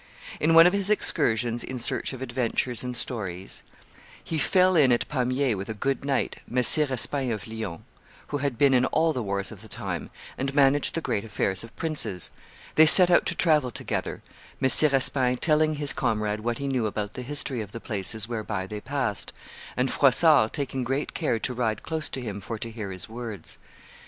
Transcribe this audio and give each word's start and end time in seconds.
In 0.39 0.55
one 0.55 0.65
of 0.65 0.73
his 0.73 0.89
excursions 0.89 1.63
in 1.63 1.77
search 1.77 2.11
of 2.11 2.23
adventures 2.23 2.81
and 2.81 2.97
stories, 2.97 3.61
"he 4.23 4.39
fell 4.39 4.75
in 4.75 4.91
at 4.91 5.07
Pamiers 5.07 5.55
with 5.57 5.69
a 5.69 5.75
good 5.75 6.03
knight, 6.03 6.37
Messire 6.47 6.87
Espaing 6.91 7.31
of 7.31 7.47
Lyons, 7.47 7.81
who 8.29 8.39
had 8.39 8.57
been 8.57 8.73
in 8.73 8.85
all 8.87 9.13
the 9.13 9.21
wars 9.21 9.51
of 9.51 9.61
the 9.61 9.67
time, 9.67 10.09
and 10.39 10.55
managed 10.55 10.95
the 10.95 11.01
great 11.05 11.23
affairs 11.23 11.63
of 11.63 11.75
princes. 11.75 12.31
They 12.73 12.87
set 12.87 13.11
out 13.11 13.27
to 13.27 13.35
travel 13.35 13.69
together, 13.69 14.23
Messire 14.59 14.95
Espaing 14.95 15.37
telling 15.37 15.75
his 15.75 15.93
comrade 15.93 16.39
what 16.39 16.57
he 16.57 16.67
knew 16.67 16.87
about 16.87 17.13
the 17.13 17.21
history 17.21 17.61
of 17.61 17.71
the 17.71 17.79
places 17.79 18.27
whereby 18.27 18.65
they 18.65 18.81
passed, 18.81 19.31
and 19.77 19.91
Froissart 19.91 20.51
taking 20.51 20.83
great 20.83 21.13
care 21.13 21.37
to 21.37 21.53
ride 21.53 21.83
close 21.83 22.09
to 22.09 22.21
him 22.21 22.41
for 22.41 22.57
to 22.57 22.71
hear 22.71 22.89
his 22.89 23.07
words. 23.07 23.59